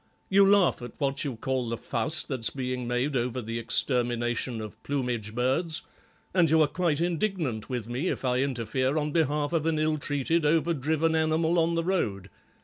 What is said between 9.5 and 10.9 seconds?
of an ill treated, over